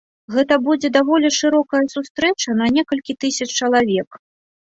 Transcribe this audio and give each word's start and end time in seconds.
Гэта 0.35 0.55
будзе 0.67 0.89
даволі 0.95 1.29
шырокая 1.39 1.81
сустрэча 1.95 2.57
на 2.61 2.71
некалькі 2.77 3.17
тысяч 3.25 3.49
чалавек. 3.59 4.09